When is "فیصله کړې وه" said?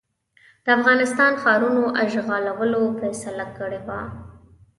2.99-3.99